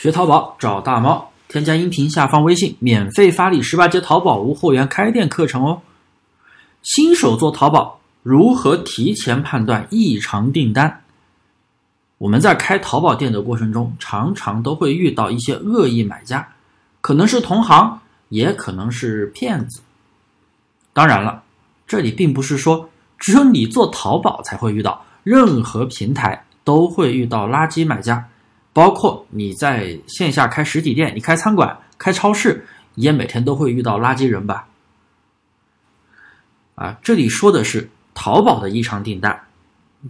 [0.00, 5.82] 学淘宝找大猫，添加音频下方微信，免费发你十八节淘宝无货源开店课程哦。
[6.84, 11.02] 新手做淘宝如何提前判断异常订单？
[12.18, 16.48] 我们在开淘宝店的过程中，常常都会遇到一些恶意买家，
[17.00, 19.80] 可能是同行，也可能是骗子。
[20.92, 21.42] 当然了，
[21.88, 22.88] 这里并不是说
[23.18, 28.28] 只有你做淘宝才会遇到，任何平台都会遇到垃圾买家。
[28.78, 32.64] 包括你在线下开实体店，你开餐馆、开超市，
[32.94, 34.68] 也每天都会遇到垃圾人吧？
[36.76, 39.36] 啊，这里说的是淘宝的异常订单，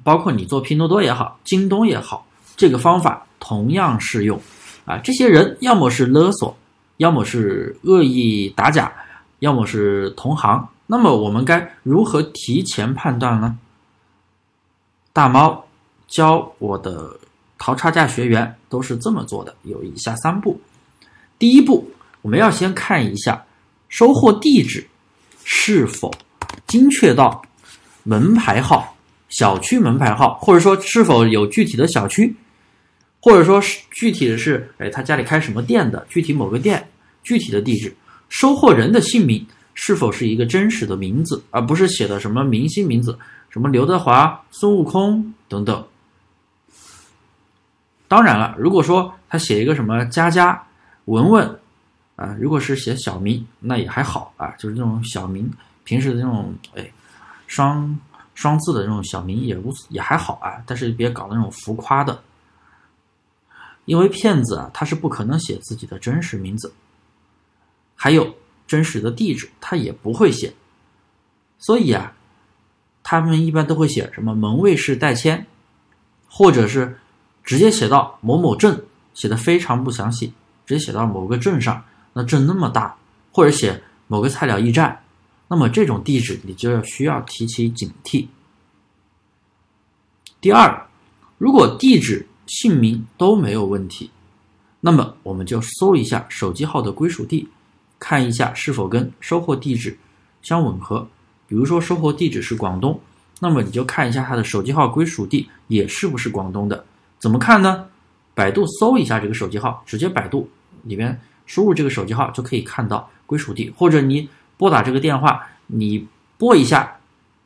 [0.04, 2.26] 包括你做拼多多也好、京东也好，
[2.58, 4.38] 这个方法同样适用。
[4.84, 6.54] 啊，这些人要么是勒索，
[6.98, 8.92] 要么是恶意打假，
[9.38, 10.68] 要么是同行。
[10.86, 13.58] 那么我们该如何提前判断呢？
[15.14, 15.64] 大猫
[16.06, 17.18] 教我的。
[17.58, 20.58] 淘差价学员都是这么做的，有以下三步。
[21.38, 21.90] 第一步，
[22.22, 23.44] 我们要先看一下
[23.88, 24.86] 收货地址
[25.44, 26.12] 是否
[26.66, 27.42] 精确到
[28.04, 28.96] 门牌号、
[29.28, 32.34] 小区门牌号，或者说是否有具体的小区，
[33.20, 36.88] 或者说是具体的是，哎，他家里开什么店的，具体某个店
[37.22, 37.94] 具体的地址，
[38.28, 43.18] 收货人的姓名是否是一个真实的名字，而不是写的什么明星名字，
[43.50, 45.84] 什么刘德华、孙悟空等等。
[48.08, 50.66] 当然了，如果说他写一个什么佳佳、
[51.04, 51.60] 文文，
[52.16, 55.48] 啊，如果是写小名，那也还好啊，就是这种小名，
[55.84, 56.90] 平时的那种哎，
[57.46, 58.00] 双
[58.34, 62.22] 双字的这种小名也无也还好啊，但是别搞那种浮夸的，
[63.84, 66.72] 因为骗子啊，他是不可能写自己的真实名字，
[67.94, 68.34] 还有
[68.66, 70.54] 真实的地址他也不会写，
[71.58, 72.14] 所以啊，
[73.02, 75.46] 他们一般都会写什么门卫室代签，
[76.26, 76.98] 或者是。
[77.48, 80.26] 直接写到某某镇，写的非常不详细，
[80.66, 81.82] 直接写到某个镇上，
[82.12, 82.94] 那镇那么大，
[83.32, 85.00] 或者写某个菜鸟驿站，
[85.48, 88.26] 那么这种地址你就要需要提起警惕。
[90.42, 90.86] 第二，
[91.38, 94.10] 如果地址、姓名都没有问题，
[94.80, 97.48] 那么我们就搜一下手机号的归属地，
[97.98, 99.96] 看一下是否跟收货地址
[100.42, 101.08] 相吻合。
[101.46, 103.00] 比如说收货地址是广东，
[103.40, 106.84] 那么你就看一下他的手机号归属地也是不是广东的。
[107.18, 107.86] 怎么看呢？
[108.34, 110.48] 百度搜一下这个手机号，直接百度
[110.84, 113.68] 里边输入这个手机号就可以看到归属地。
[113.76, 116.06] 或者你拨打这个电话，你
[116.36, 116.96] 拨一下，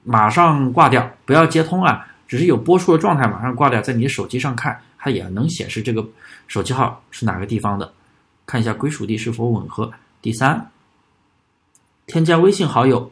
[0.04, 6.06] 马上挂掉，不要接通啊，只是有播出的状态，马上挂掉，在你手机上看，它也能显示这个
[6.46, 7.90] 手机号是哪个地方的，
[8.44, 9.90] 看一下归属地是否吻合。
[10.20, 10.70] 第三，
[12.06, 13.10] 添加微信好友。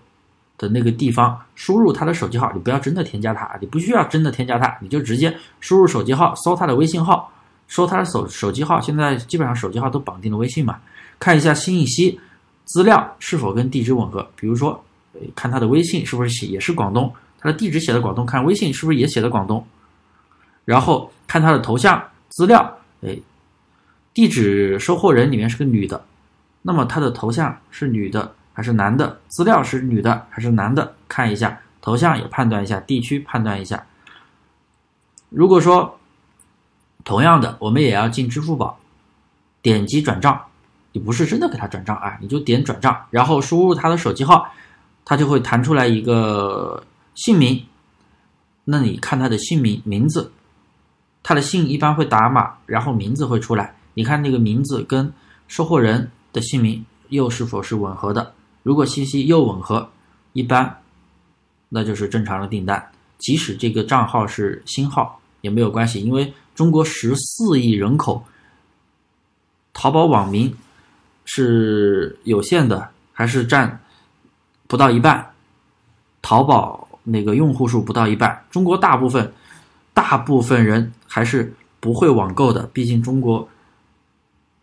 [0.60, 7.32] 的那个地方输入他的手机号，你不要真的添加他，你不需要真的添加他，你就直接输入手机号，搜他的微信号，
[7.66, 8.78] 搜他的手手机号。
[8.78, 10.78] 现在基本上手机号都绑定了微信嘛，
[11.18, 12.20] 看一下信息
[12.66, 14.28] 资料是否跟地址吻合。
[14.36, 14.84] 比如说，
[15.34, 19.64] 看他的微信是不是写也是广东，他的地址写的广东，看微信是不是也写的广东。
[20.66, 23.18] 然后看他的头像资料，哎，
[24.12, 26.04] 地址收货人里面是个女的，
[26.60, 28.34] 那么他的头像是女的。
[28.60, 30.94] 还是男的，资料是女的还是男的？
[31.08, 33.86] 看一下头像也判断一下，地区判断一下。
[35.30, 35.98] 如果说
[37.02, 38.78] 同样的，我们也要进支付宝，
[39.62, 40.38] 点击转账，
[40.92, 44.52] 你不是真的给他转账啊，你就点转账，然后输入他的手机号，
[45.06, 46.84] 他就会弹出来一个
[47.14, 47.64] 姓名。
[48.66, 50.30] 那你看他的姓名名字，
[51.22, 55.10] 他的姓一般会打码，然后名字会出来，你看那个名字跟
[55.48, 58.34] 收货人的姓名又是否是吻合的？
[58.62, 59.88] 如果信息又吻合，
[60.32, 60.78] 一般
[61.68, 62.90] 那就是正常的订单。
[63.18, 68.24] 即使这个账号是新号也没有关系，因为中国十四亿人口，
[69.72, 70.54] 淘宝网民
[71.24, 73.80] 是有限的，还是占
[74.66, 75.26] 不到一半。
[76.22, 79.32] 淘宝那个用户数不到一半，中国大部分
[79.94, 82.66] 大部分人还是不会网购的。
[82.72, 83.48] 毕竟中国，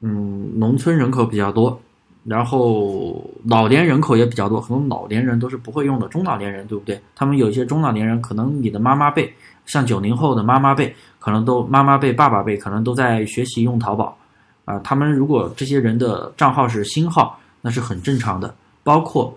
[0.01, 1.79] 嗯，农村人口比较多。
[2.27, 7.01] 然后老年人口也比较多，很多老年人都是不会用的，中老年人对不对？
[7.15, 9.33] 他们有一些中老年人，可能你的妈妈辈，
[9.65, 14.17] 像九零后的妈妈辈，可能都妈妈辈、爸爸辈，可能都在学习用淘宝，
[14.65, 18.53] 啊，他们如果这些人的账号是新号，那是很正常的。
[18.83, 19.33] 包括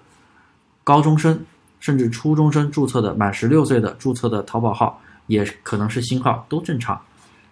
[0.83, 1.41] 高中生
[1.79, 7.01] 甚至初中生注册的，满十六岁的注册的淘宝号，也可能是新号，都正常，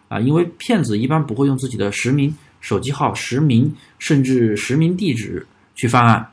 [0.08, 2.36] 啊，因为骗子一般不会用自己的实名。
[2.60, 6.26] 手机号、实名甚至实名地址去犯案，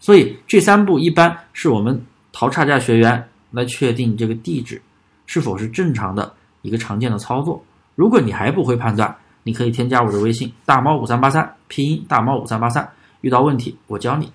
[0.00, 2.00] 所以这三步一般是我们
[2.32, 4.80] 淘差价学员来确定这个地址
[5.26, 6.32] 是否是正常的
[6.62, 7.62] 一个常见的操作。
[7.94, 12.88] 如果你还不会判断，你可以添加我的微信大猫五三八三，拼音大猫五三八三，
[13.22, 14.30] 遇到问题我教你。